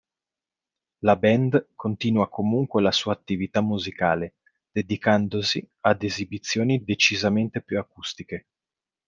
[1.01, 4.33] La band continua comunque la sua attività musicale
[4.71, 8.47] dedicandosi ad esibizioni decisamente più acustiche.